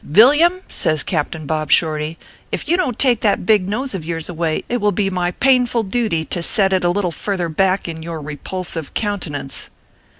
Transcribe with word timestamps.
"Villiam," 0.19 0.61
says 0.67 1.03
Captain 1.03 1.45
Bob 1.45 1.69
Shorty," 1.69 2.17
if 2.51 2.67
you 2.67 2.75
don 2.75 2.93
t 2.93 2.97
take 2.97 3.21
that 3.21 3.45
big 3.45 3.69
nose 3.69 3.93
of 3.93 4.03
yours 4.03 4.29
away, 4.29 4.63
it 4.67 4.81
will 4.81 4.91
be 4.91 5.11
my 5.11 5.29
pain 5.29 5.67
ful 5.67 5.83
duty 5.83 6.25
to 6.25 6.41
set 6.41 6.73
it 6.73 6.83
a 6.83 6.89
little 6.89 7.11
further 7.11 7.49
back 7.49 7.87
in 7.87 8.01
your 8.01 8.19
repul 8.19 8.65
sive 8.65 8.95
countenance." 8.95 9.69